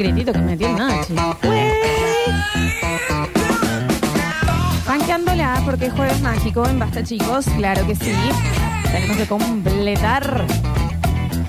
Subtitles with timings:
[0.00, 1.14] gritito que metió el Nachi.
[1.42, 1.70] Güey.
[4.86, 7.44] Ranqueándola porque es jueves mágico en Basta, chicos.
[7.56, 8.12] Claro que sí.
[8.90, 10.46] Tenemos que completar.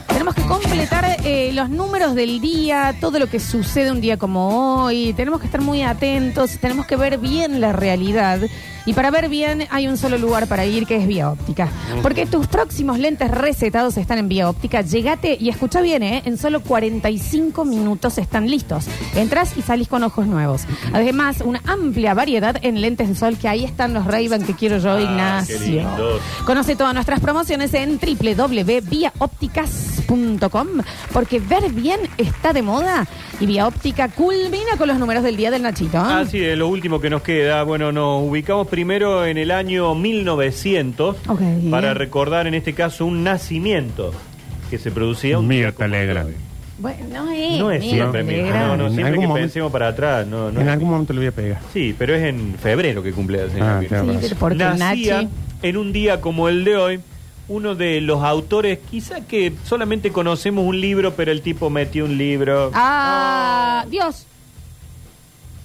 [0.07, 4.83] Tenemos que completar eh, los números del día, todo lo que sucede un día como
[4.83, 5.13] hoy.
[5.13, 8.41] Tenemos que estar muy atentos, tenemos que ver bien la realidad.
[8.85, 11.69] Y para ver bien hay un solo lugar para ir que es Vía Óptica.
[12.01, 14.81] Porque tus próximos lentes recetados están en Vía Óptica.
[14.81, 16.21] Llegate y escucha bien, ¿eh?
[16.25, 18.85] en solo 45 minutos están listos.
[19.15, 20.63] Entras y salís con ojos nuevos.
[20.93, 24.77] Además, una amplia variedad en lentes de sol que ahí están los ray que quiero
[24.77, 25.83] yo, Ah, Ignacio.
[26.45, 29.90] Conoce todas nuestras promociones en www.viaopticas.com
[31.13, 33.07] porque ver bien está de moda
[33.39, 35.97] y Vía Óptica culmina con los números del día del Nachito.
[35.97, 36.01] ¿eh?
[36.05, 37.63] Así es, lo último que nos queda.
[37.63, 41.41] Bueno, nos ubicamos primero en el año 1900 Ok.
[41.69, 44.11] para recordar en este caso un nacimiento
[44.69, 46.33] que se producía un día Mirta como hoy.
[46.79, 47.59] Bueno, no es.
[47.59, 48.23] No es mira, siempre.
[48.23, 50.25] Mirta, no, no, En siempre algún que momento- pensemos para atrás.
[50.25, 50.61] No, no.
[50.61, 51.59] En algún momento le voy a pegar.
[51.73, 53.79] Sí, pero es en febrero que cumple el señor Ah.
[53.81, 53.87] Sí,
[54.55, 55.27] Nacía Nachi.
[55.61, 56.99] en un día como el de hoy
[57.51, 62.17] uno de los autores, quizá que solamente conocemos un libro, pero el tipo metió un
[62.17, 62.71] libro.
[62.73, 64.25] Ah, Dios.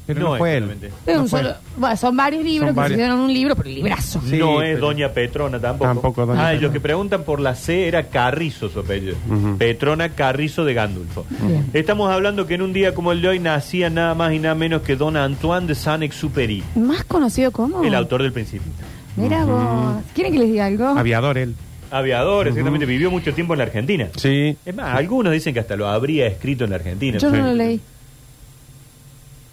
[0.07, 0.63] Pero no, fue él.
[0.63, 0.93] solamente.
[1.05, 1.41] Es No un fue.
[1.43, 2.97] solo- bueno, son varios libros Son que varios.
[2.97, 4.21] se hicieron un libro, pero librazo.
[4.25, 5.85] Sí, no es pero- Doña Petrona tampoco.
[5.91, 6.63] Tampoco Doña Ah, y Petrona.
[6.63, 9.17] los que preguntan por la C era Carrizo su apellido.
[9.29, 9.59] Ujú.
[9.59, 11.27] Petrona Carrizo de Gandulfo.
[11.43, 11.69] Bien.
[11.73, 14.55] Estamos hablando que en un día como el de hoy nacía nada más y nada
[14.55, 17.83] menos que Don Antoine de Saint-Exupéry, Más conocido como.
[17.83, 18.85] el autor del Principito.
[19.17, 19.97] Mira vos.
[20.15, 20.87] ¿Quieren que les diga algo?
[20.87, 21.55] Aviador él.
[21.91, 24.09] Aviador, exactamente, vivió mucho tiempo en la Argentina.
[24.17, 24.57] Sí.
[24.65, 27.19] Es más, algunos dicen que hasta lo habría escrito en la Argentina.
[27.19, 27.81] Yo no lo leí.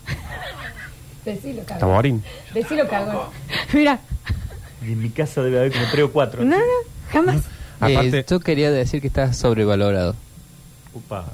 [1.26, 1.80] Decilo, cagón.
[1.80, 2.24] Taborín.
[2.54, 3.28] Decilo, cagón.
[3.74, 4.00] Mira.
[4.86, 6.44] Y en mi casa debe haber como tres o cuatro.
[6.44, 6.64] No, no,
[7.12, 7.44] jamás.
[7.80, 10.16] Aparte- Eh, yo quería decir que está sobrevalorado.
[10.94, 11.26] Upa.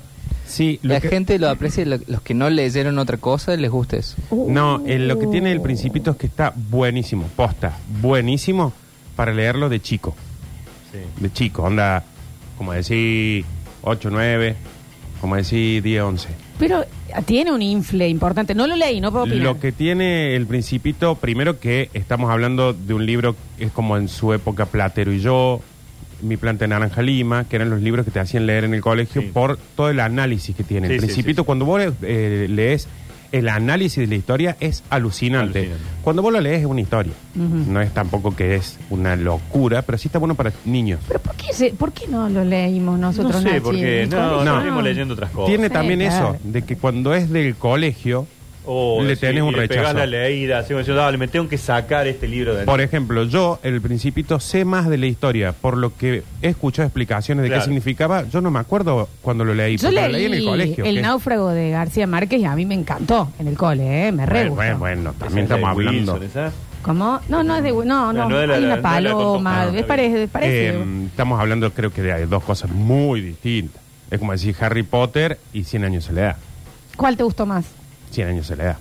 [0.45, 3.69] Sí, lo La que- gente lo aprecia, lo- los que no leyeron otra cosa les
[3.69, 4.15] gusta eso.
[4.31, 8.73] No, eh, lo que tiene el Principito es que está buenísimo, posta, buenísimo
[9.15, 10.15] para leerlo de chico.
[10.91, 10.97] Sí.
[11.21, 12.03] De chico, onda,
[12.57, 13.45] como decir
[13.83, 14.55] 8, 9,
[15.21, 16.29] como decir 10, 11.
[16.57, 16.85] Pero
[17.25, 18.53] tiene un infle importante.
[18.53, 19.41] No lo leí, no puedo opinar.
[19.43, 24.07] Lo que tiene el Principito, primero que estamos hablando de un libro, es como en
[24.09, 25.61] su época Platero y yo,
[26.21, 28.81] Mi planta de naranja lima, que eran los libros que te hacían leer en el
[28.81, 29.29] colegio Sí.
[29.33, 30.87] por todo el análisis que tiene.
[30.89, 31.45] Sí, el sí, Principito, sí, sí.
[31.45, 32.89] cuando vos eh, lees
[33.31, 35.59] el análisis de la historia, es alucinante.
[35.59, 35.83] Alucinante.
[36.03, 37.13] Cuando vos lo lees es una historia.
[37.35, 37.71] Ujú.
[37.71, 40.99] No es tampoco que es una locura, pero sí está bueno para niños.
[41.07, 44.03] Pero ¿por qué, se- ¿por qué no lo leímos nosotros, no sé, Nachi, porque en
[44.03, 44.45] el no, colegio?
[44.45, 45.47] no, venimos leyendo otras cosas.
[45.49, 46.35] Tiene Sí, también claro.
[46.35, 48.27] eso, de que cuando es del colegio,
[48.71, 49.97] O le sí, tenés un y le pegás rechazo.
[49.97, 53.23] la leída, así como diciendo, dale, me tengo que sacar este libro de Por ejemplo,
[53.23, 57.49] yo, el Principito, sé más de la historia, por lo que he escuchado explicaciones de
[57.49, 57.61] Claro.
[57.61, 58.25] qué significaba.
[58.29, 60.85] Yo no me acuerdo cuando lo leí, Yo porque lo leí en el colegio.
[60.85, 64.11] El que- náufrago de García Márquez y a mí me encantó en el cole, ¿eh?
[64.11, 64.55] Me re Bueno, gustó.
[64.61, 66.19] bueno, bueno, Esa también es estamos de hablando.
[66.83, 67.19] ¿Cómo?
[67.27, 67.71] No, no es de...
[67.71, 69.65] No, no, No, no es la- hay una no es la paloma.
[69.65, 73.81] con- ah, es parece, parece- Eh, estamos hablando, creo que, de dos cosas muy distintas.
[74.11, 76.37] Es como decir Harry Potter y 100 años de soledad.
[76.95, 77.65] ¿Cuál te gustó más?
[78.11, 78.77] 100 años de soledad.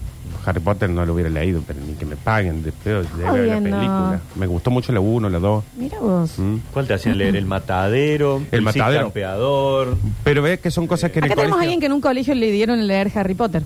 [0.47, 3.47] Harry Potter no lo hubiera leído, pero ni que me paguen de pedo de ver
[3.49, 4.21] la película.
[4.37, 5.65] Me gustó mucho la 1, la 2.
[5.77, 6.39] Mira vos.
[6.39, 6.56] ¿Mm?
[6.72, 7.37] ¿Cuál te hacían leer?
[7.37, 9.05] El matadero, El Matadero.
[9.05, 9.97] campeador.
[10.25, 11.62] Pero ve que son cosas que en Acá el tenemos a colegio...
[11.69, 13.62] alguien que en un colegio le dieron leer Harry Potter.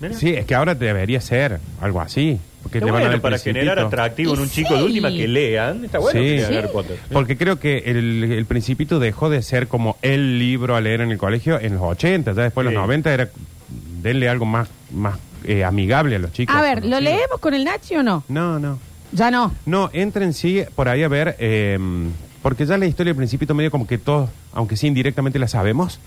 [0.00, 0.14] Mira.
[0.14, 2.38] Sí, es que ahora debería ser algo así.
[2.62, 3.60] Porque Está le van a bueno el para Principito.
[3.60, 4.84] generar atractivo en Y un chico de sí.
[4.86, 5.84] última que lean.
[5.84, 6.26] Está bueno Sí.
[6.26, 6.54] que lean.
[6.54, 6.98] Harry Potter.
[7.12, 11.12] Porque creo que el, el Principito dejó de ser como el libro a leer en
[11.12, 12.74] el colegio en los 80, ya después de Sí.
[12.74, 13.28] los 90 era
[14.06, 16.54] denle algo más, más eh, amigable a los chicos.
[16.54, 17.02] A ver, ¿lo conocidos.
[17.02, 18.22] leemos con el Nachi o no?
[18.28, 18.78] No, no.
[19.12, 19.52] Ya no.
[19.66, 21.78] No, entren sí por ahí a ver, eh,
[22.40, 25.98] porque ya la historia del Principito medio como que todos, aunque sí indirectamente la sabemos,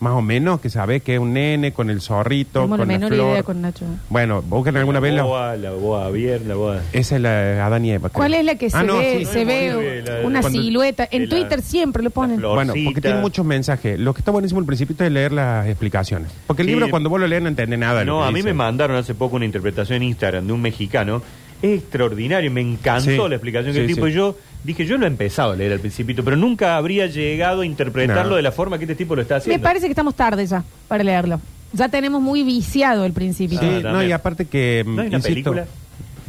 [0.00, 2.84] más o menos, que sabe que es un nene con el zorrito, la con la
[2.84, 3.30] menor flor.
[3.32, 3.84] idea con Nacho.
[4.10, 5.22] Bueno, busquen alguna la vez la...
[5.22, 6.80] boa, la boa abierta, la boa.
[6.92, 8.08] Esa es la Adán y Eva.
[8.10, 8.18] creo.
[8.18, 9.24] ¿Cuál es la que se Ah, no, ve, sí.
[9.26, 11.08] se No, ve la- una cuando- silueta?
[11.10, 12.38] En de la- Twitter siempre lo ponen.
[12.38, 12.54] flor.
[12.56, 13.98] Bueno, porque tiene muchos mensajes.
[13.98, 16.28] Lo que está buenísimo el principito es leer las explicaciones.
[16.46, 16.74] Porque el Sí.
[16.74, 18.00] libro cuando vos lo lees no entendés nada.
[18.00, 18.48] de lo No, que a mí dice.
[18.48, 21.22] me mandaron hace poco una interpretación en Instagram de un mexicano.
[21.62, 23.16] Es extraordinario, me encantó Sí.
[23.16, 24.06] la explicación que Sí, el tipo.
[24.06, 24.12] sí.
[24.12, 27.60] Y yo dije, yo lo he empezado a leer al principito, pero nunca habría llegado
[27.60, 28.36] a interpretarlo No.
[28.36, 29.62] de la forma que este tipo lo está Me haciendo.
[29.62, 31.40] parece que estamos tarde ya para leerlo.
[31.72, 33.58] Ya tenemos muy viciado el principio.
[33.58, 34.08] Sí, Ah, no, también.
[34.10, 34.82] y aparte que.
[34.86, 35.66] ¿No hay una insisto, película?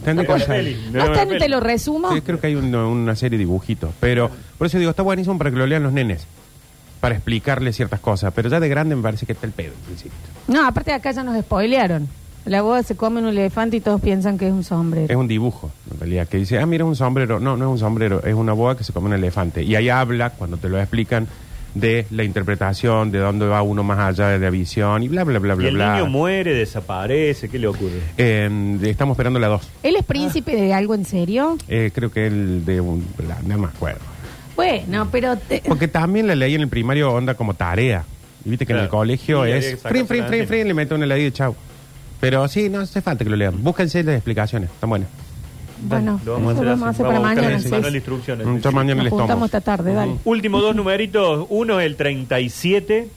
[0.05, 0.77] ¿No una peli?
[0.91, 2.13] ¿No está en Te lo resumo?
[2.13, 3.91] Sí, creo que hay una, una serie de dibujitos.
[3.99, 6.27] Pero por eso digo, está buenísimo para que lo lean los nenes.
[6.99, 8.31] Para explicarles ciertas cosas.
[8.35, 10.15] Pero ya de grande me parece que está el pedo el principito.
[10.47, 12.07] No, aparte de acá ya nos spoilearon.
[12.45, 15.07] La boda se come un elefante y todos piensan que es un sombrero.
[15.09, 17.39] Es un dibujo, en realidad, que dice, ah, mira, un sombrero.
[17.39, 19.63] No, no es un sombrero, es una boa que se come un elefante.
[19.63, 21.27] Y ahí habla, cuando te lo explican,
[21.73, 25.39] de la interpretación, de dónde va uno más allá de la visión y bla, bla,
[25.39, 25.97] bla, Y bla, el bla.
[25.97, 27.99] niño muere, desaparece, ¿qué le ocurre?
[28.17, 29.67] Eh, estamos esperando la 2.
[29.83, 31.57] ¿Él es príncipe de algo en serio?
[31.67, 33.03] Eh, creo que el de un...
[33.27, 33.99] la- no me acuerdo.
[34.55, 35.35] Bueno, pero...
[35.35, 38.05] te- Porque también la leí en el primario onda como tarea.
[38.45, 40.67] Y viste que en el colegio Y había es sacarse frin, frin, la frin, frin,
[40.67, 41.55] le meto un heladito y chau.
[42.19, 43.61] Pero sí, no hace falta que lo lean.
[43.63, 45.09] Búsquense las explicaciones, están buenas.
[45.87, 46.95] Bueno, Lo vamos a hacer, lo vamos a así.
[47.01, 47.63] hacer para Vamos a buscar mañana.
[47.63, 47.69] sí.
[47.69, 48.47] manual de instrucciones.
[48.63, 49.21] Yo mañana Nos les tomo.
[49.21, 50.15] juntamos esta tarde, dale.
[50.23, 51.45] Últimos dos numeritos.
[51.49, 53.09] Uno es el 37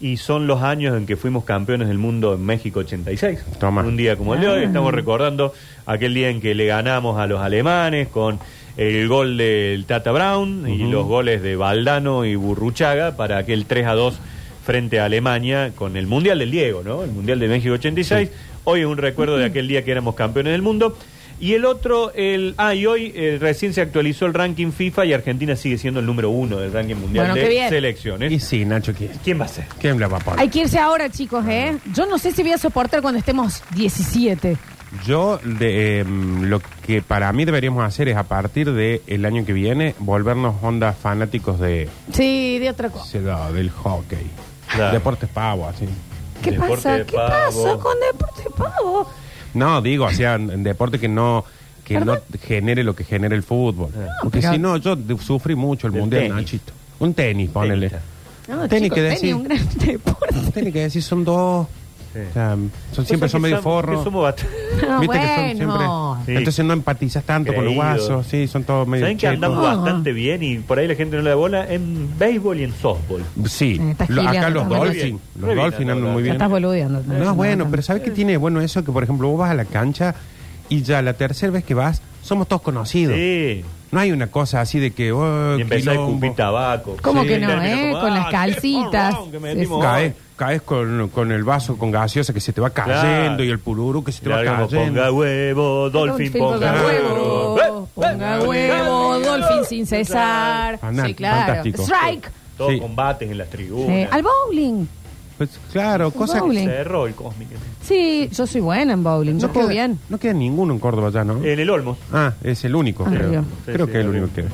[0.00, 3.40] y son los años en que fuimos campeones del mundo en México 86.
[3.58, 3.82] Toma.
[3.82, 4.60] Un día como el de hoy.
[4.60, 4.66] Ah.
[4.66, 5.52] Estamos recordando
[5.84, 8.38] aquel día en que le ganamos a los alemanes con
[8.76, 13.86] el gol del Tata Brown y los goles de Valdano y Burruchaga para aquel 3
[13.86, 14.18] a 2
[14.66, 17.04] frente a Alemania con el Mundial del Diego, ¿no?
[17.04, 18.28] El Mundial de México 86.
[18.64, 20.98] Hoy es un recuerdo de aquel día que éramos campeones del mundo.
[21.38, 25.12] Y el otro, el ah, y hoy eh, recién se actualizó el ranking FIFA y
[25.12, 27.68] Argentina sigue siendo el número uno del ranking mundial Bueno, qué de bien.
[27.68, 28.32] selecciones.
[28.32, 29.66] Y sí, Nacho, ¿quién, ¿Quién va a ser?
[29.78, 30.40] quién la va a poner?
[30.40, 31.76] Hay que irse ahora, chicos, ¿eh?
[31.94, 34.56] Yo no sé si voy a soportar cuando estemos 17.
[35.04, 39.52] Yo, de, em, lo que para mí deberíamos hacer es a partir del año que
[39.52, 43.04] viene volvernos ondas fanáticos de, Sí, de otra cosa.
[43.04, 44.26] se da, del hockey.
[44.76, 44.92] Claro.
[44.94, 45.86] Deportes pavo, así.
[46.42, 47.04] ¿Qué Deporte pasa?
[47.06, 47.62] ¿Qué pavo.
[47.64, 49.10] pasa con Deporte Pavo?
[49.54, 51.44] No, digo, o sea, en deporte que no
[51.84, 53.90] que no genere lo que genera el fútbol.
[54.22, 56.36] Porque pero- si no, yo de- sufrí mucho el Del mundial, tenis.
[56.36, 56.72] Nachito.
[56.98, 57.88] Un tenis, ponele.
[57.90, 58.52] Tenista.
[58.52, 59.34] No, Tenis chicos, que tenis decir.
[59.34, 60.34] un gran deporte.
[60.52, 61.66] Tenis que decir son dos.
[62.22, 62.28] Sí.
[62.30, 62.56] O sea,
[62.92, 63.98] son, siempre O sea, son medio forros.
[63.98, 64.56] que somos bastante-
[64.88, 65.54] No, Viste que son bueno.
[65.56, 66.34] siempre.
[66.34, 66.38] Sí.
[66.38, 68.08] Entonces no empatizas tanto con los Creídos.
[68.08, 69.34] guasos, sí, son todos medio ¿Saben que checos.
[69.34, 71.66] andamos bastante bien y por ahí la gente no le da bola?
[71.72, 73.22] En béisbol y en softball.
[73.46, 76.16] Sí, Eh, estás Lo- acá gileando, los estás Dolphins, los Muy bien, Dolphins andan muy
[76.16, 76.32] Ya bien.
[76.36, 77.02] estás boludeando.
[77.06, 78.84] No, bueno, pero ¿sabes qué tiene bueno eso?
[78.84, 80.14] Que por ejemplo vos vas a la cancha
[80.68, 83.14] y ya la tercera vez que vas somos todos conocidos.
[83.16, 83.64] Sí.
[83.92, 85.12] No hay una cosa así de que...
[85.12, 86.10] oh, Y empezó a quilombo.
[86.10, 86.96] escupir tabaco.
[87.00, 87.28] ¿Cómo Sí.
[87.28, 87.90] que no, Termina eh?
[87.92, 89.14] como, Con las ah, calcitas.
[89.14, 89.74] porrón que Sí, metimos sí.
[89.74, 89.80] hoy.
[89.82, 93.00] Caes, caes con, con el vaso con gaseosa que se te va cayendo
[93.36, 93.44] Claro.
[93.44, 95.00] y el pururu que se te va Largamos, cayendo.
[95.00, 97.54] ponga huevo, Dolphin, ponga, huevo.
[97.54, 97.88] huevo.
[97.94, 100.78] Ponga huevo, Dolphin sin cesar.
[100.80, 101.46] Fanal- Sí, claro.
[101.46, 101.82] fantástico.
[101.82, 102.30] Strike.
[102.56, 102.80] Todos Sí.
[102.80, 103.88] combates en las tribunas.
[103.90, 104.86] Eh, al bowling.
[105.38, 106.40] Pues claro, cosas...
[106.40, 106.64] Bowling.
[106.64, 107.52] Cerró el cósmico.
[107.82, 109.38] Sí, yo soy buena en bowling.
[109.38, 109.98] Yo No juego queda, bien.
[110.08, 111.44] no queda ninguno en Córdoba ya, ¿no?
[111.44, 111.98] En el Olmos.
[112.12, 113.42] ah, es el único, Ah, creo.
[113.42, 114.44] Sí, creo sí, que es el único que...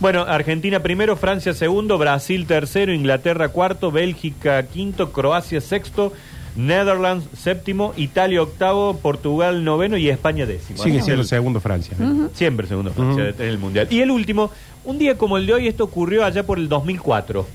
[0.00, 6.12] Bueno, Argentina primero, Francia segundo, Brasil tercero, Inglaterra cuarto, Bélgica quinto, Croacia sexto,
[6.56, 10.82] Netherlands séptimo, Italia octavo, Portugal noveno y España décimo.
[10.82, 11.94] Sigue siendo el- segundo Francia.
[12.00, 12.28] ¿eh?
[12.32, 13.88] Siempre segundo Francia en el Mundial.
[13.90, 14.50] Y el último,
[14.84, 17.46] un día como el de hoy, esto ocurrió allá por el 2004.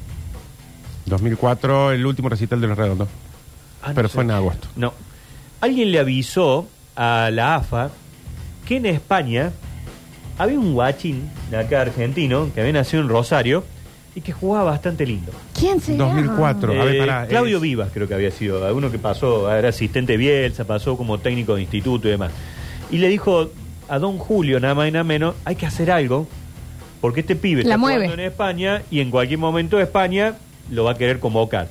[1.08, 3.08] 2004, el último recital de los redondos.
[3.82, 4.14] Ah, no Pero sé.
[4.16, 4.68] fue en agosto.
[4.76, 4.94] No.
[5.62, 7.90] Alguien le avisó a la AFA
[8.68, 9.52] que en España
[10.38, 13.64] había un guachín de acá argentino que había nacido en Rosario
[14.16, 15.32] y que jugaba bastante lindo.
[15.58, 16.82] ¿Quién se 2004.
[16.82, 19.70] A ver, Eh, pará, Claudio es- Vivas creo que había sido, uno que pasó, era
[19.70, 22.32] asistente de Bielsa, pasó como técnico de instituto y demás.
[22.92, 23.50] Y le dijo
[23.90, 26.28] a don Julio, nada más y nada menos, hay que hacer algo,
[27.02, 28.06] porque este pibe La está mueve.
[28.06, 30.36] jugando en España y en cualquier momento España
[30.72, 31.68] lo va a querer convocar.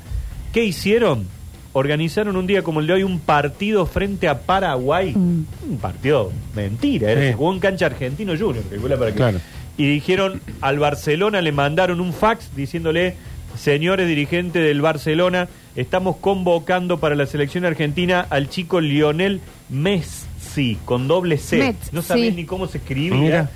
[0.52, 1.26] ¿Qué hicieron?
[1.76, 5.12] Organizaron un día como el de hoy un partido frente a Paraguay.
[5.12, 5.44] Mm.
[5.70, 7.32] Un partido mentira, era, Sí.
[7.36, 8.62] jugó en cancha argentino junior,
[8.96, 9.40] para que- Claro.
[9.76, 13.16] y dijeron al Barcelona, le mandaron un fax diciéndole,
[13.58, 21.08] señores dirigentes del Barcelona, estamos convocando para la selección argentina al chico Lionel Messi, con
[21.08, 21.58] doble C.
[21.58, 22.36] Met, no sabés sí.
[22.36, 23.18] ni cómo se escribía.
[23.18, 23.50] Mira.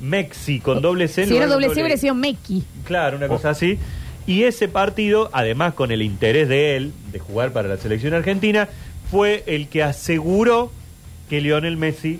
[0.00, 1.26] Mexi, con doble C.
[1.26, 2.64] Si era doble C, hubiera sido Meki.
[2.84, 3.78] Claro, una cosa así.
[4.26, 8.68] Y ese partido, además con el interés de él de jugar para la selección argentina,
[9.10, 10.70] fue el que aseguró
[11.28, 12.18] que Lionel Messi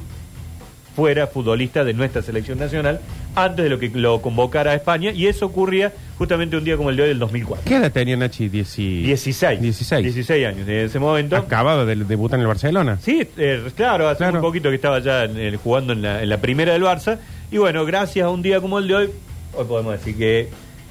[0.96, 3.00] fuera futbolista de nuestra selección nacional
[3.34, 5.10] antes de lo que lo convocara a España.
[5.12, 7.64] Y eso ocurría justamente un día como el de hoy del 2004.
[7.66, 8.50] ¿Qué edad tenía Nachi?
[8.50, 9.60] Dieci- 16.
[9.60, 10.02] 16.
[10.02, 11.36] 16 años en ese momento.
[11.36, 12.98] Acabado de debutar en el Barcelona.
[13.00, 14.36] Sí, eh, claro, hace Claro.
[14.36, 17.18] un poquito que estaba ya en el- jugando en la, en la primera del Barça.
[17.50, 19.10] Y bueno, gracias a un día como el de hoy,
[19.54, 20.48] hoy podemos decir que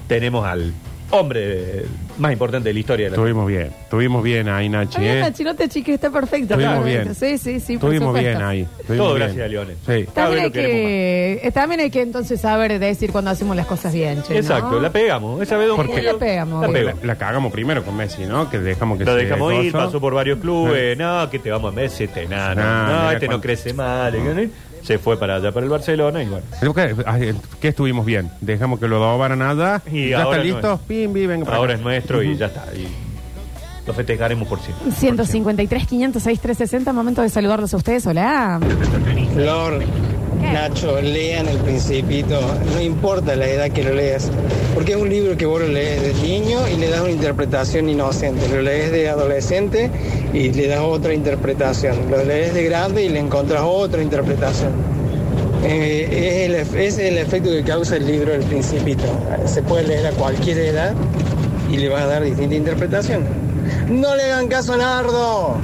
[0.08, 0.72] tenemos al
[1.12, 1.40] hombre
[1.80, 1.86] eh,
[2.18, 3.70] más importante de la historia de la Estuvimos bien.
[3.84, 5.00] Estuvimos bien ahí, Nachi.
[5.00, 5.20] Ay, ¿eh?
[5.20, 6.54] la chilota chica está perfecta.
[6.54, 7.14] Estuvimos bien.
[7.14, 7.74] Sí, sí, sí.
[7.74, 8.66] Estuvimos bien ahí.
[8.80, 9.26] estuvimos Todo bien.
[9.26, 9.76] gracias a Lionel.
[9.86, 10.06] Sí.
[10.12, 14.22] También hay, que, eh, también hay que entonces saber decir cuando hacemos las cosas bien.
[14.22, 14.40] che, ¿no?
[14.40, 15.40] Exacto, la pegamos.
[15.42, 16.70] Esa vez Don Porque- La pegamos.
[16.70, 18.50] La la, la cagamos primero con Messi, ¿no?
[18.50, 20.96] Que dejamos que Lo se dejamos ir, pasó por varios clubes.
[20.98, 24.14] No, que te vamos a Messi, este nada, no, no, este no crece mal.
[24.82, 26.44] Se fue para allá, para el Barcelona y bueno.
[26.60, 28.30] Creo que, ¿Qué estuvimos bien?
[28.40, 29.80] Dejamos que lo dobaran nada.
[29.90, 30.74] Y ¿Ya ahora está no listo?
[30.74, 30.80] es.
[30.88, 31.78] Pim, pim, venga para Ahora acá.
[31.80, 32.64] es nuestro y ya está.
[32.74, 32.88] Y
[33.86, 34.92] lo festejaremos por siempre.
[34.92, 36.92] 153, 506, 360.
[36.92, 38.06] Momento de saludarlos a ustedes.
[38.06, 38.60] Hola.
[39.34, 39.82] Flor,
[40.40, 42.40] Nacho, lean El Principito,
[42.74, 44.30] no importa la edad que lo leas,
[44.74, 47.88] porque es un libro que vos lo lees de niño y le das una interpretación
[47.88, 49.90] inocente, lo lees de adolescente
[50.32, 54.72] y le das otra interpretación, lo lees de grande y le encontrás otra interpretación.
[55.64, 59.04] Eh, es, el, es el efecto que causa el libro El Principito.
[59.46, 60.92] Se puede leer a cualquier edad
[61.70, 63.41] y le vas a dar distinta interpretación.
[63.92, 65.56] No le hagan caso a Nardo.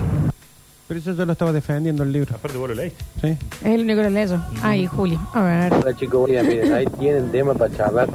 [0.86, 2.34] Pero eso yo lo estaba defendiendo el libro.
[2.34, 3.04] Aparte vos lo leíste.
[3.20, 3.28] Sí.
[3.28, 4.44] Es el único que lo leo.
[4.62, 5.18] Ay, Juli.
[5.32, 5.72] A ver.
[5.72, 8.08] Hola chicos, día, miren, ahí tienen tema para charlar.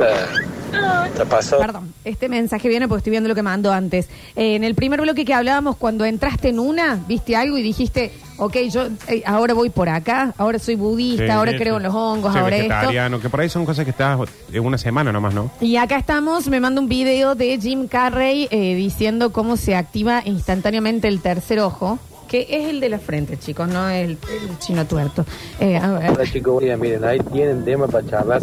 [1.07, 1.61] Está pasado.
[1.61, 4.07] Perdón, este mensaje viene porque estoy viendo lo que mandó antes.
[4.35, 8.11] Eh, en el primer bloque que hablábamos, cuando entraste en una, viste algo y dijiste,
[8.37, 11.83] ok, yo eh, ahora voy por acá, ahora soy budista, Sí, ahora sí, creo en
[11.83, 12.69] los hongos, Sí, ahora esto.
[12.69, 14.19] vegetariano, que por ahí son cosas que estás
[14.51, 15.51] en una semana nomás, ¿no?
[15.61, 20.21] Y acá estamos, me manda un video de Jim Carrey eh, diciendo cómo se activa
[20.25, 24.85] instantáneamente el tercer ojo, que es el de la frente, chicos, no el, el chino
[24.87, 25.23] tuerto.
[25.59, 26.11] Eh, a ver.
[26.11, 28.41] Hola chicos, miren, ahí tienen tema para charlar.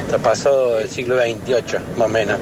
[0.00, 2.38] Está pasado el siglo XXVIII, más o menos.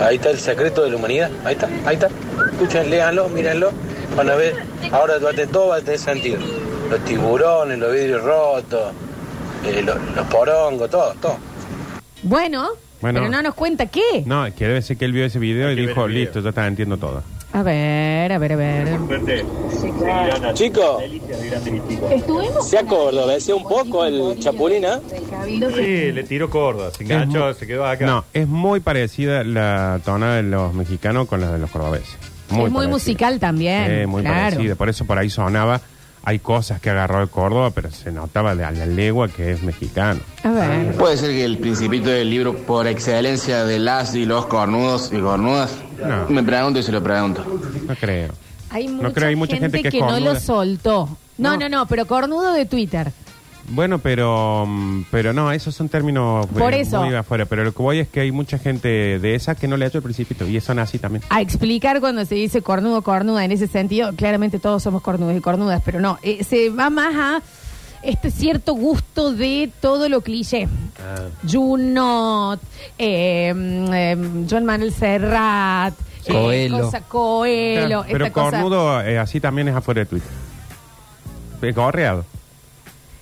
[0.00, 1.30] Ahí está el secreto de la humanidad.
[1.44, 2.08] Ahí está, ahí está.
[2.52, 3.70] Escuchen, léanlo, mírenlo.
[4.16, 4.54] Van a ver,
[4.92, 5.14] ahora
[5.50, 6.38] todo va a tener sentido.
[6.90, 8.92] Los tiburones, los vidrios rotos,
[9.66, 11.36] eh, los, los porongos, todo, todo.
[12.22, 12.68] Bueno,
[13.00, 13.20] Bueno.
[13.20, 14.22] pero no nos cuenta qué.
[14.24, 16.10] No, que debe ser que él vio ese video Hay y que ver dijo, el
[16.12, 16.24] video.
[16.24, 17.22] listo, yo estaba entiendo todo.
[17.58, 18.98] A ver, a ver, a ver.
[19.80, 21.00] Seguirán a- Chicos.
[21.00, 22.12] delicias de grandes discípulos.
[22.12, 22.68] Estuvimos.
[22.68, 25.00] Se acordó, un poco el chapulina.
[25.74, 28.06] Sí, le tiró Córdoba, se enganchó, se quedó acá.
[28.06, 32.16] No, es muy parecida la tonada de los mexicanos con la de los cordobeses.
[32.48, 32.88] es muy parecida.
[32.88, 34.02] musical también.
[34.02, 34.54] Sí, muy claro.
[34.54, 34.74] parecida.
[34.76, 35.80] Por eso por ahí sonaba.
[36.22, 39.62] Hay cosas que agarró de Córdoba, pero se notaba de a la legua que es
[39.64, 40.20] mexicano.
[40.44, 40.92] A ver.
[40.92, 45.18] Puede ser que el principito del libro por excelencia de las y los cornudos y
[45.18, 45.72] cornudas.
[46.04, 46.28] No.
[46.28, 47.44] Me pregunto y se lo pregunto.
[47.86, 48.32] No creo.
[48.70, 51.08] Hay No mucha, creo, hay mucha gente, gente que no lo soltó.
[51.38, 51.56] No, No.
[51.56, 53.12] no, no, pero cornudo de Twitter.
[53.70, 57.00] Bueno, pero mm, pero no, esos son términos eh, Por eso.
[57.02, 57.44] muy de afuera.
[57.44, 58.88] Pero lo que voy es que hay mucha gente
[59.18, 61.22] de esa que no le ha hecho el principito y son así también.
[61.28, 65.40] A explicar cuando se dice cornudo, cornuda, en ese sentido, claramente todos somos cornudos y
[65.40, 67.42] cornudas, pero no, eh, se va más a
[68.02, 70.68] este cierto gusto de todo lo cliché.
[71.00, 71.26] Ah.
[71.50, 72.60] Junot,
[72.98, 74.16] eh, mm, eh,
[74.50, 75.94] John Manuel Serrat,
[76.26, 76.80] eh, Coelho.
[76.80, 80.30] cosa Coelho, pero esta cosa- cornudo eh, así también es afuera de Twitter.
[81.62, 82.24] Es correado.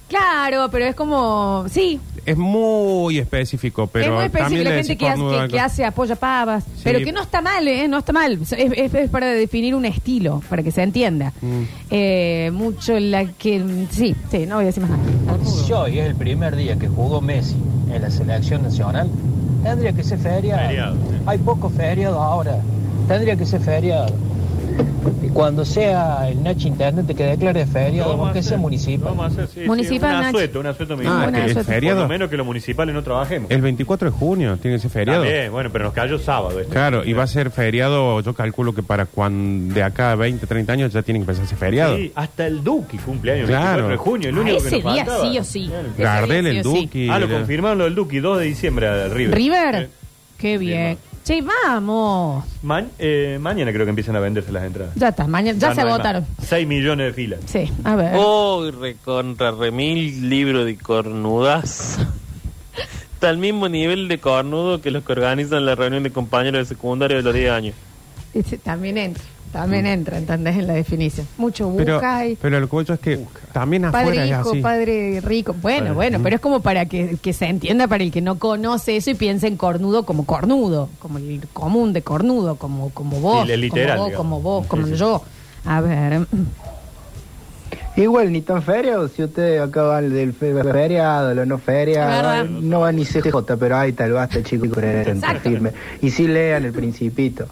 [0.08, 4.76] Claro, pero es como, sí, Es muy específico, pero es muy específico también la le
[4.76, 7.86] gente decís que hace, que, que hace apoya pavas, pero que no está mal, ¿eh?
[7.88, 8.38] No está mal.
[8.42, 11.32] Es, es- es para definir un estilo, para que se entienda.
[11.40, 11.62] Mm.
[11.90, 13.64] Eh, mucho la que...
[13.90, 15.44] Sí, sí, no voy a decir más nada.
[15.44, 17.56] Si hoy es el primer día que jugó Messi
[17.92, 19.08] en la selección nacional,
[19.62, 20.66] tendría que ser feriado.
[20.66, 21.16] Feriado, sí.
[21.26, 22.58] Hay pocos feriados ahora.
[23.06, 24.06] Tendría que ser feriado.
[25.22, 29.08] Y cuando sea el Nacho Intendente que declare feriado, vamos a aunque sea municipal.
[29.10, 31.22] Vamos a hacer, sí, sí, Municipal, un asueto, un asueto Ah, municipal.
[31.22, 32.02] Buena que el Por feriado.
[32.02, 33.50] lo menos que los municipales no trabajemos.
[33.50, 35.22] El 24 de junio tiene ese feriado.
[35.22, 36.72] También, bueno, pero nos cayó sábado este.
[36.72, 40.46] Claro, y va a ser feriado, yo calculo que para cuando de acá a 20,
[40.46, 41.96] 30 años ya tienen que empezar a ser feriado.
[41.96, 43.88] Sí, hasta el Duque cumpleaños, Claro.
[43.88, 45.30] 24 de junio, el Ah, único ese que nos día faltaba.
[45.32, 45.64] sí o sí.
[45.94, 46.80] Ese Gardel, el sí o sí.
[46.86, 47.08] Duque.
[47.10, 49.34] Ah, lo confirmaron lo del Duque, 2 de diciembre al River.
[49.36, 49.90] ¿River?
[50.38, 50.98] Qué bien.
[51.26, 52.44] Che, vamos.
[52.62, 54.94] Ma- eh, mañana creo que empiezan a venderse las entradas.
[54.94, 56.24] Ya está, mañana, ya, se agotaron.
[56.38, 56.46] más.
[56.46, 57.40] 6 millones de filas.
[57.46, 58.12] Sí, a ver.
[58.14, 61.98] Oh, recontra remil libro de cornudas.
[63.14, 66.74] Está al mismo nivel de cornudo que los que organizan la reunión de compañeros de
[66.76, 67.74] secundario de los 10 años.
[68.32, 69.24] Ese también entra,
[69.56, 70.56] también entra, ¿entendés?
[70.56, 71.26] En la definición.
[71.38, 72.36] Mucho Pero, bucay.
[72.40, 73.20] pero lo que yo es que
[73.52, 74.60] también afuera Padre es hijo, así.
[74.60, 75.54] padre rico.
[75.60, 78.38] Bueno, Padre- bueno, pero es como para que, que se entienda para el que no
[78.38, 83.20] conoce eso y piense en cornudo como cornudo, como el común de cornudo, como, como
[83.20, 84.16] vos, Sí, el literal, como vos, digamos.
[84.16, 84.98] como vos, como Sí, sí.
[84.98, 85.22] yo.
[85.64, 86.26] A ver,
[87.96, 92.42] Igual ni tan feriado, si ustedes acá van del fe- feriado, lo no Es verdad.
[92.44, 95.48] feriado, no va ni CJ, pero ahí tal, basta chicos, coherente, Exacto.
[95.48, 95.70] firme.
[96.02, 97.46] Y sí lean el principito,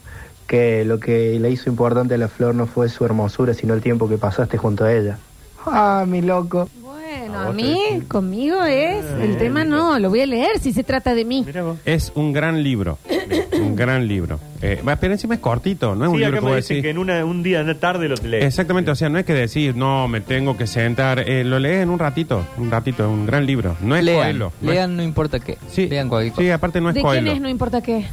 [0.46, 3.80] que lo que le hizo importante a la flor no fue su hermosura, sino el
[3.80, 5.18] tiempo que pasaste junto a ella.
[5.66, 6.68] Ah, mi loco.
[6.82, 10.26] bueno, ¿A a vos te mí, conmigo es, el bien, tema no, lo voy a
[10.26, 11.46] leer si se trata de mí.
[11.86, 12.98] Es un gran libro.
[13.54, 14.38] un gran libro.
[14.60, 16.82] Eh, pero encima es cortito, no es un libro acá que me a dicen decir.
[16.82, 18.44] que en una, un día, una tarde lo lees.
[18.44, 21.20] Exactamente, o sea, no es que decir, no, me tengo que sentar.
[21.20, 23.76] Eh, lo lees en un ratito, un ratito, es un gran libro.
[23.80, 24.52] No es Lean, Coelho.
[24.60, 25.56] no es- lean no importa qué.
[25.70, 26.42] Sí, Lean cualquier cosa.
[26.42, 27.32] sí, aparte no es ¿De quién Coelho.
[27.32, 27.40] es?
[27.40, 28.06] No importa qué.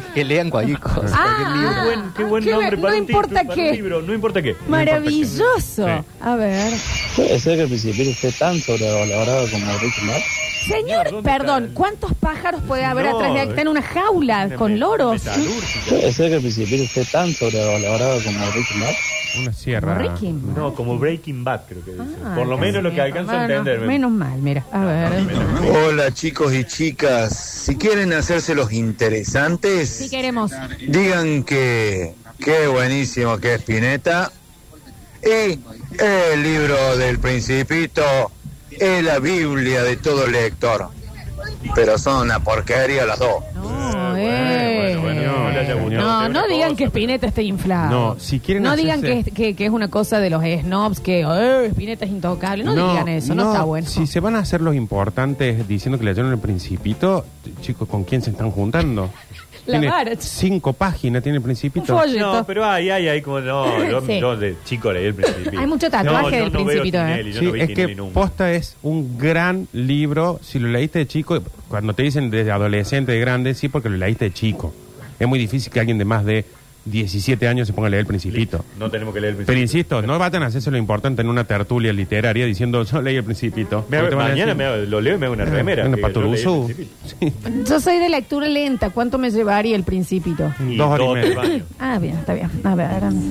[0.14, 1.14] Que lean cualquier cosa.
[1.14, 1.72] Ah, cualquier libro.
[1.72, 3.68] Qué buen, qué buen qué nombre para no un título, importa para qué.
[3.70, 4.56] un libro, no importa qué.
[4.68, 5.86] Maravilloso.
[5.86, 6.04] Sí.
[6.20, 6.72] A ver.
[7.16, 10.20] Puede ser que el principito esté tan sobrevalorado como Breaking Bad.
[10.68, 13.82] Señor, ¿dónde perdón, está el- ¿cuántos pájaros puede haber No, atrás de Está en una
[13.82, 15.12] jaula Una con me- loros?
[15.24, 15.86] metalúrgica.
[15.88, 18.92] Puede ser que el principito esté tan sobrevalorado como Breaking Bad.
[19.40, 19.94] Una sierra.
[19.98, 20.30] Ricky.
[20.54, 22.04] No, como Breaking Bad, creo que dice.
[22.22, 23.80] Ah, Por lo menos lo que alcanza a entender.
[23.80, 24.64] Menos mal, mira.
[24.70, 25.10] A ver.
[25.86, 30.52] Hola chicos y chicas, si quieren hacerse los interesantes, Si queremos.
[30.86, 34.30] digan que qué buenísimo que es Pineta
[35.22, 35.58] y
[36.02, 38.02] el libro del principito
[38.70, 40.88] es la Biblia de todo lector,
[41.74, 43.44] pero son una porquería las dos.
[43.54, 44.96] No, eh.
[45.00, 45.74] bueno, bueno, no le haya
[46.48, 47.90] digan cosa, que Spinetta está inflado.
[47.90, 51.00] No, si quieren No digan que, es- que, que es una cosa de los snobs,
[51.00, 52.64] que eh, Spinetta es intocable.
[52.64, 53.86] No, digan eso, no, está bueno.
[53.88, 57.24] Si se van a hacer los importantes diciendo que leyeron el Principito,
[57.60, 59.10] chicos, ¿con quién se están juntando?
[59.64, 61.94] La Tiene cinco páginas, tiene el Principito.
[61.96, 62.16] Un.
[62.18, 64.18] No, pero ahí, ahí, ahí, como no, yo, Sí.
[64.20, 65.58] yo de chico leí el Principito.
[65.58, 67.06] Hay mucho tatuaje No, yo del no veo Principito, ¿eh?
[67.06, 68.14] Tinelli, yo Sí, no vi es Tinelli que nunca.
[68.14, 70.40] Posta es un gran libro.
[70.42, 73.96] Si lo leíste de chico, cuando te dicen de adolescente, de grande, sí, porque lo
[73.98, 74.74] leíste de chico.
[75.20, 76.44] Es muy difícil que alguien de más de
[76.84, 78.64] 17 años se ponga a leer el Principito.
[78.78, 79.78] No tenemos que leer el Pero Principito.
[79.78, 83.24] insisto, no vayan a hacerse lo importante en una tertulia literaria diciendo yo leí el
[83.24, 83.86] Principito.
[83.88, 85.86] Me hago- mañana me hago- lo leo y me hago una remera.
[85.86, 86.70] Una que yo paturuzú.
[87.80, 88.90] Soy de lectura lenta.
[88.90, 90.52] ¿Cuánto me llevaría el Principito?
[90.68, 91.64] Y Dos horas y media.
[91.78, 92.50] Ah, bien, está bien.
[92.64, 92.88] A ver.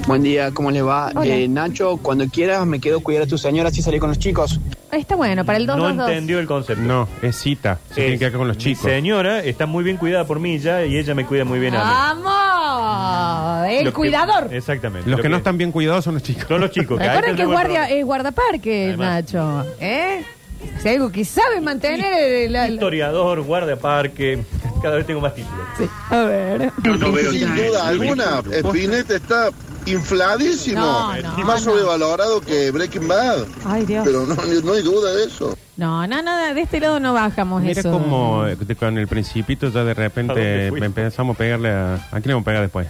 [0.07, 1.11] Buen día, ¿cómo les va?
[1.23, 4.19] Eh, Nacho, cuando quieras me quedo a cuidar a tu señora así salí con los
[4.19, 4.59] chicos.
[4.91, 6.09] Está bueno, para el No 222.
[6.09, 6.81] entendió el concepto.
[6.83, 7.79] No, es cita.
[7.89, 8.83] Se tiene que quedar con los chicos.
[8.83, 11.83] Señora está muy bien cuidada por mí ya y ella me cuida muy bien a
[11.83, 11.89] mí.
[11.91, 13.67] ¡Vamos!
[13.69, 14.53] El Lo que- cuidador.
[14.53, 15.09] exactamente.
[15.09, 16.45] Los Lo que no están bien cuidados son los chicos.
[16.47, 16.99] Son los chicos.
[16.99, 19.07] ahí Recuerden que es, guardia, es guardaparque, Además.
[19.33, 19.65] Nacho.
[19.79, 20.23] ¿Eh?
[20.81, 24.43] Si hay algo que sabe mantener el- la- la- Historiador, guardaparque.
[24.81, 25.65] Cada vez tengo más títulos.
[25.77, 25.85] Sí.
[26.09, 26.71] A ver.
[26.83, 29.49] Sin duda alguna, Spinetta está
[29.91, 31.71] infladísimo, No, no, más no.
[31.71, 33.45] sobrevalorado que Breaking Bad.
[33.65, 34.03] Ay, Dios.
[34.05, 35.57] Pero no, no hay duda de eso.
[35.77, 37.91] No, no, no, de este lado no bajamos Mira eso.
[37.91, 40.85] como eh, de- con el principito ya de ¿A repente dónde fuiste?
[40.85, 41.95] empezamos a pegarle a...
[41.95, 42.87] ¿A quién le vamos a pegar después?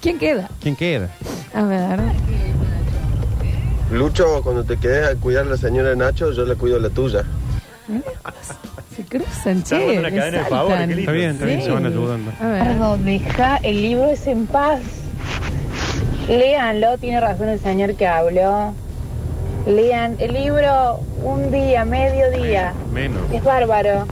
[0.00, 0.48] ¿Quién queda?
[0.60, 1.10] ¿Quién queda?
[1.54, 1.98] A ver.
[3.92, 7.24] Lucho, cuando te quedes a cuidar a la señora Nacho, yo le cuido la tuya.
[8.96, 10.02] Se cruzan, Estamos che.
[10.02, 11.00] cadena de lindo.
[11.00, 11.66] Está bien, está bien, Sí.
[11.66, 12.32] se van ayudando.
[12.40, 12.62] A ver.
[12.64, 14.80] Perdón, deja el libro es en paz.
[16.28, 18.74] Léanlo, tiene razón el señor que habló.
[19.64, 22.72] Lean el libro un día, medio día.
[22.92, 23.30] Menos.
[23.32, 24.06] Es bárbaro.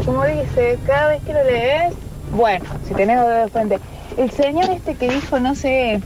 [0.00, 1.94] Y como dice, cada vez que lo lees,
[2.32, 3.78] bueno, si tenés dedos de frente.
[4.16, 6.00] El señor este que dijo, no sé,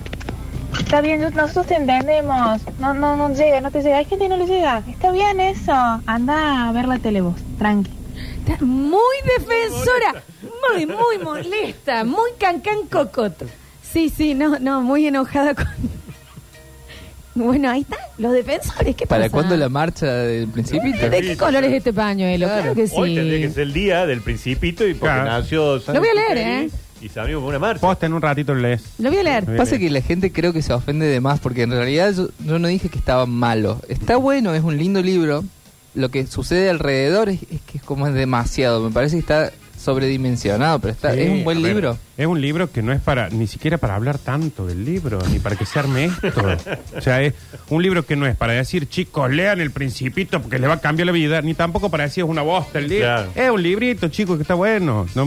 [0.78, 2.60] está bien, nosotros te entendemos.
[2.78, 3.96] No, no, no llega, no te llega.
[3.96, 4.82] Hay gente que no le llega.
[4.88, 5.72] Está bien eso.
[6.06, 7.90] Anda a ver la tele vos, tranqui.
[8.46, 10.22] Está muy defensora.
[10.74, 12.04] Muy, muy molesta.
[12.04, 13.46] Muy cancán cocoto.
[13.92, 15.66] Sí, sí, no, no, muy enojada con.
[17.32, 19.32] Bueno, ahí está, los defensores, ¿qué ¿Para pasa?
[19.32, 21.08] cuándo la marcha del Principito?
[21.08, 22.46] ¿De qué color es este pañuelo?
[22.46, 22.94] Claro, que sí.
[22.96, 25.30] Hoy tendría que ser el día del Principito y porque Claro.
[25.30, 27.32] nació San Lo voy a leer, Exupéry ¿eh?
[27.32, 27.80] Y con una marcha.
[27.80, 28.82] Posta en un ratito lo lees.
[28.98, 29.56] Lo voy a leer.
[29.56, 32.58] Pasa que la gente creo que se ofende de más porque en realidad yo, yo
[32.58, 33.80] no dije que estaba malo.
[33.88, 35.44] Está bueno, es un lindo libro.
[35.94, 38.82] Lo que sucede alrededor es, es que es como es demasiado.
[38.82, 41.98] Me parece que está sobredimensionado, pero está, Sí, es un buen a ver, libro.
[42.16, 45.38] Es un libro que no es para, ni siquiera para hablar tanto del libro, ni
[45.38, 46.44] para que se arme esto.
[46.96, 47.34] o sea, es
[47.70, 50.80] un libro que no es para decir, chicos, lean el principito porque les va a
[50.80, 53.06] cambiar la vida, ni tampoco para decir es una bosta el libro.
[53.06, 53.30] Claro.
[53.34, 55.06] Es un librito, chicos, que está bueno.
[55.14, 55.26] No,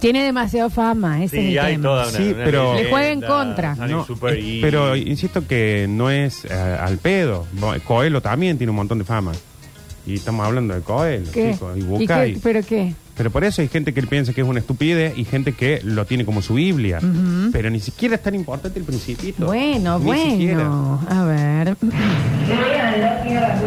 [0.00, 1.82] Tiene demasiada fama, ese es Sí, el hay tema.
[1.88, 3.74] toda una, Sí, una pero- Le juega en leyenda, contra.
[3.74, 7.46] No, eh, pero insisto que no es eh, al pedo.
[7.52, 9.32] Bo- Coelho también tiene un montón de fama.
[10.06, 11.52] Y estamos hablando de Coelho, ¿Qué?
[11.52, 12.36] chicos, y ¿Y Bucay.
[12.42, 12.94] ¿Pero qué?
[13.22, 16.04] Pero por eso hay gente que piensa que es una estupidez y gente que lo
[16.06, 16.98] tiene como su Biblia.
[17.52, 19.46] Pero ni siquiera es tan importante el principito.
[19.46, 20.64] Bueno, Ni siquiera.
[20.68, 21.00] bueno.
[21.08, 21.76] A ver.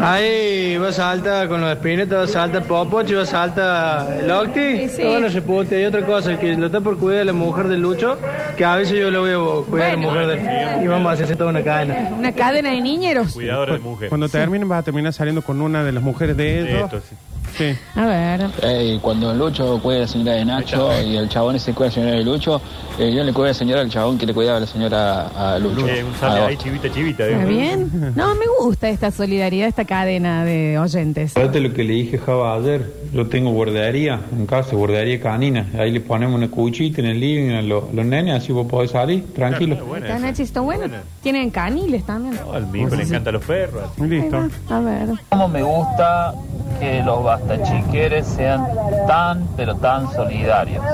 [0.02, 4.30] Ahí va a saltar con los espinetas, va a saltar Popochi, va a saltar el
[4.30, 4.88] Octi.
[4.90, 5.02] Sí.
[5.04, 5.80] Bueno, se puede.
[5.80, 8.18] Y otra cosa, el que lo está por cuidar a la mujer de Lucho,
[8.58, 10.10] que a veces yo lo voy a cuidar Bueno.
[10.10, 12.10] a la mujer de Y vamos a hacer toda una cadena.
[12.18, 13.32] Una cadena de niñeros.
[13.32, 14.10] Cuidadora de mujer.
[14.10, 16.84] Cuando terminen vas a terminar saliendo con una de las mujeres de ellos.
[16.92, 17.16] Esto, sí.
[17.56, 17.74] Sí.
[17.94, 18.50] A ver.
[18.62, 21.88] Eh, cuando Lucho cuida a la señora de Nacho y el chabón ese cuida a
[21.88, 22.60] la señora de Lucho,
[22.98, 25.28] eh, yo le cuido a la señora al chabón que le cuidaba a la señora
[25.28, 25.88] a Lucho.
[25.88, 27.26] Eh, un sale ahí, chivita, chivita.
[27.26, 28.12] ¿Está bien?
[28.14, 31.32] No, me gusta esta solidaridad, esta cadena de oyentes.
[31.32, 32.92] Fíjate lo que le dije a Java ayer.
[33.12, 35.66] Yo tengo guardería en casa, guardería canina.
[35.78, 38.90] Ahí le ponemos una cuchita en el living a los, los nenes, así vos podés
[38.90, 39.78] salir tranquilo.
[39.96, 40.84] Está Nachi, está bueno.
[41.22, 42.38] Tienen caniles también.
[42.52, 43.84] Al mismo le encantan los perros.
[43.98, 44.48] Listo.
[44.68, 45.08] A ver.
[45.30, 46.34] Como me gusta
[46.78, 48.66] que los bastachiqueres sean
[49.06, 50.84] tan, pero tan solidarios.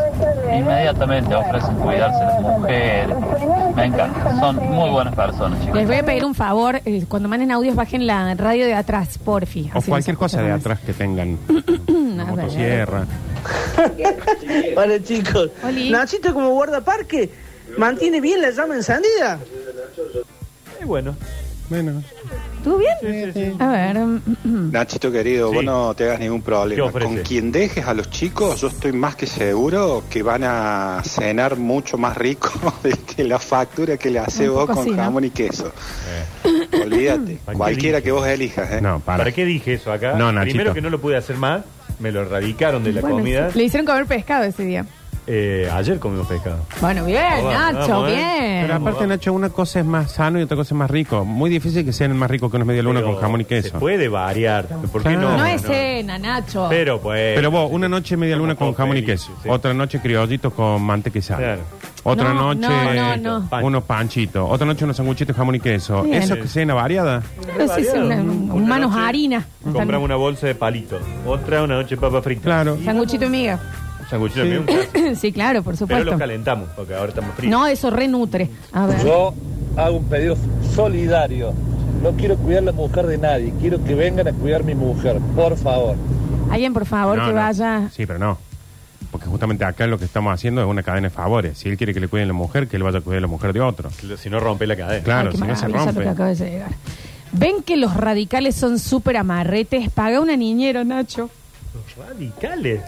[0.53, 3.17] Inmediatamente ofrecen cuidarse de las mujeres.
[3.75, 4.41] Me encanta.
[4.41, 5.77] Son muy buenas personas, chicos.
[5.77, 9.19] Les voy a pedir un favor, eh, cuando manden audios bajen la radio de atrás,
[9.19, 9.71] porfi.
[9.75, 11.39] O Así cualquier cosa de atrás que tengan.
[11.49, 12.27] A ver.
[12.27, 13.07] Motosierra.
[14.77, 15.51] Hola chicos.
[15.91, 17.31] Nachito como guardaparque
[17.79, 19.39] mantiene bien la llama encendida.
[20.81, 21.17] Y bueno.
[21.69, 22.03] Bueno.
[22.65, 23.57] ¿Tú bien?
[23.61, 23.99] A ver.
[23.99, 25.57] mm, Nachito querido, Sí.
[25.57, 26.85] vos no te hagas ningún ¿Qué problema.
[26.85, 27.07] ofrece?
[27.09, 31.57] Con quien dejes a los chicos, yo estoy más que seguro que van a cenar
[31.57, 32.51] mucho más rico
[32.85, 34.97] de que la factura que le hace Un vos poco con sí, ¿no?
[34.97, 35.73] jamón y queso.
[36.73, 38.71] Olvídate, ¿Para qué cualquiera que vos elijas.
[38.73, 38.81] ¿eh?
[38.81, 39.19] No, para.
[39.19, 40.15] ¿Para qué dije eso acá?
[40.15, 40.53] No, Nachito.
[40.53, 41.63] Primero que no lo pude hacer más,
[41.99, 43.51] me lo erradicaron de la bueno, comida.
[43.51, 43.59] sí.
[43.59, 44.87] Le hicieron comer pescado ese día.
[45.25, 46.59] Eh, ayer comimos pescado.
[46.81, 48.15] Bueno, bien, Vamos, Nacho, vamos, ¿eh?
[48.15, 48.63] bien.
[48.63, 51.25] Pero aparte, Nacho, una cosa es más sano y otra cosa es más rico.
[51.25, 53.49] Muy difícil que sean más rico que unos media luna Pero con jamón y Se
[53.49, 53.79] queso.
[53.79, 54.67] puede variar.
[54.67, 55.37] ¿Por qué no?
[55.37, 56.67] no, es cena, Nacho.
[56.69, 57.37] Pero pues.
[57.37, 59.31] Pero vos, una noche media luna con jamón y queso.
[59.45, 59.49] sí.
[59.49, 61.39] Otra noche criollitos con manteca y sal.
[61.39, 61.61] Claro.
[62.05, 63.65] Otra No, noche no, no, no.
[63.67, 64.45] unos panchitos.
[64.51, 66.03] Otra noche unos sanguchitos jamón y queso.
[66.03, 66.21] Bien.
[66.21, 67.23] Eso que cena variada.
[67.47, 69.45] Pero sí, son una- Una manos noche harina.
[69.63, 71.01] Compramos una bolsa de palitos.
[71.25, 72.43] Otra, una noche papa frita.
[72.43, 72.77] Claro.
[72.85, 73.61] Sanguchito y miga.
[74.13, 74.59] Sanguchito Sí.
[74.67, 75.15] clásico.
[75.21, 76.05] sí, claro, por Pero supuesto.
[76.11, 77.51] los calentamos, porque ahora estamos fríos.
[77.51, 78.49] No, eso renutre.
[78.73, 79.03] A ver.
[79.05, 79.35] Yo
[79.77, 80.37] hago un pedido
[80.75, 81.53] solidario.
[82.03, 83.53] No quiero cuidar la mujer de nadie.
[83.61, 85.19] Quiero que vengan a cuidar mi mujer.
[85.35, 85.97] Por favor.
[86.51, 87.37] Alguien, por favor, No, que no.
[87.37, 87.89] vaya.
[87.93, 88.39] Sí, pero no.
[89.11, 91.59] Porque justamente acá lo que estamos haciendo es una cadena de favores.
[91.59, 93.27] Si él quiere que le cuiden la mujer, que él vaya a cuidar a la
[93.29, 93.91] mujer de otro.
[94.19, 95.05] Si no rompe la cadena.
[95.05, 96.03] Claro, Ay, qué si no se maravilla lo rompe.
[96.03, 96.71] que acaba de llegar.
[97.33, 99.91] ¿Ven que los radicales son súper amarretes?
[99.91, 101.31] Paga una niñera, Nacho.
[101.97, 102.81] Radicales.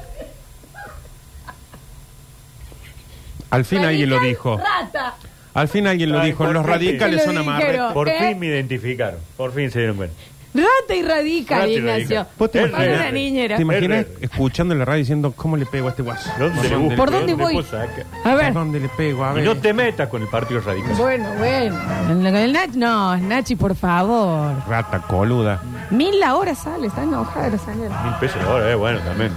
[3.55, 4.59] Al fin alguien lo dijo.
[4.59, 5.15] ¡Rata!
[5.55, 6.45] Al fin alguien lo Ay, dijo.
[6.45, 6.73] por Los fin.
[6.73, 7.49] radicales Lo son dijeron.
[7.61, 7.93] amarretes.
[7.93, 8.17] Por ¿Eh?
[8.19, 9.21] fin me identificaron.
[9.37, 10.17] Por fin se dieron cuenta.
[10.53, 12.17] Rata y radical, Rata y Ignacio.
[12.17, 12.27] radical.
[12.39, 13.01] ¿Vos te Es imaginas, Paga real.
[13.01, 13.57] una niñera.
[13.57, 16.31] ¿Te imaginas Es escuchando en la radio diciendo cómo le pego a este guaso?
[16.39, 16.97] ¿Dónde le busco?
[16.97, 17.55] ¿Por dónde voy?
[17.55, 18.05] puedo sacar?
[18.25, 18.45] A ver.
[18.47, 19.25] ¿Por dónde le pego?
[19.25, 19.45] A Y ver.
[19.45, 20.93] no te metas con el partido radical.
[20.97, 21.77] Bueno, bueno.
[22.07, 24.55] Con el Nach- no, Nachi, por favor.
[24.69, 25.61] Rata coluda.
[25.91, 28.03] Mil la hora sale, está enojada la señora.
[28.05, 29.33] Mil pesos la hora, eh, bueno, también.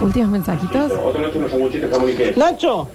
[0.00, 0.92] Últimos mensajitos.
[2.36, 2.88] Nacho,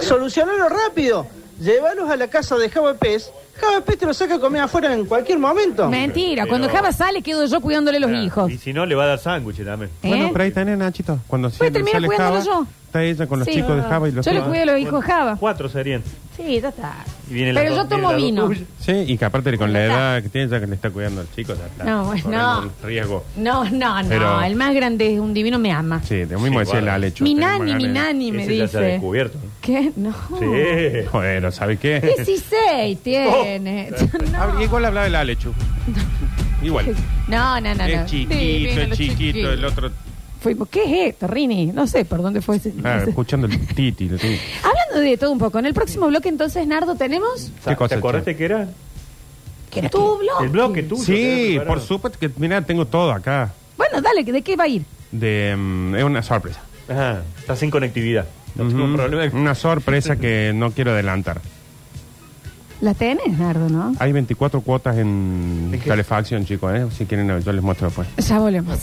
[0.00, 1.26] solucionalo rápido.
[1.60, 3.30] Llévalos a la casa de Java Pez.
[3.54, 5.88] Java Pez te lo saca a comer afuera en cualquier momento.
[5.88, 8.50] Mentira, Pero- cuando Java sale quedo yo cuidándole los hijos.
[8.50, 9.90] Y si no, le va a dar sándwich también.
[10.02, 10.08] ¿Eh?
[10.08, 11.18] Bueno, pero ahí tenés, Nachito.
[11.26, 12.66] Cuando sale cuidándolo Java, yo.
[12.86, 13.82] está ella con los Sí, chicos de.
[13.82, 14.50] Java y los Yo le Java.
[14.50, 15.36] cuido a los hijos de Java.
[15.40, 16.02] Cuatro serían.
[16.36, 16.92] Sí, ya está.
[17.28, 18.48] Y viene la Pero dos- yo tomo viene la vino.
[18.48, 18.58] dos.
[18.80, 21.26] Sí, y que aparte con la edad que tiene, ya que le está cuidando al
[21.34, 21.84] chico, ya está.
[21.84, 22.60] No, corriendo no.
[22.62, 23.24] un riesgo.
[23.36, 24.08] No, no, no.
[24.08, 26.00] Pero- El más grande es un divino me ama.
[26.04, 26.94] Sí, de mismo Sí, decía el guarda.
[26.94, 27.24] Alecho.
[27.24, 28.92] Mi tenemos nani, mi nani me Ese ya se ha dice.
[28.92, 29.38] descubierto.
[29.60, 29.92] ¿Qué?
[29.96, 30.12] No.
[30.38, 31.08] Sí.
[31.12, 32.00] Bueno, ¿sabes qué?
[32.00, 33.90] 16 tiene.
[34.34, 35.52] Ah, Igual hablaba el Alechu.
[36.62, 36.94] Igual.
[37.28, 37.74] No, no, no.
[37.74, 37.84] no.
[37.84, 39.90] Es chiquito, Divino, es lo chiquito, el otro.
[40.40, 41.66] Fuimos- ¿Qué es esto, Rini?
[41.66, 42.72] No sé por dónde fue ese.
[42.84, 44.04] Ah, escuchando el titi.
[44.06, 44.38] el titi.
[45.00, 48.36] de todo un poco, en el próximo bloque entonces, Nardo, tenemos ¿Qué cosa, ¿Te acordaste
[48.36, 48.68] que era?
[49.70, 50.44] que tu bloque.
[50.44, 51.02] El bloque tuyo.
[51.02, 53.52] Sí, por supuesto que, mira, tengo todo acá.
[53.76, 54.84] Bueno, dale, ¿de qué va a ir?
[55.12, 56.60] De, mm, es una sorpresa.
[56.88, 58.26] Ajá, está sin conectividad.
[58.54, 59.38] No tengo problema.
[59.38, 61.40] Una sorpresa que no quiero adelantar.
[62.80, 63.94] La tenés, Nardo, ¿no?
[63.98, 66.86] Hay 24 cuotas en calefacción, chicos, ¿eh?
[66.96, 68.06] Si quieren, yo les muestro después.
[68.18, 68.78] Ya volvemos.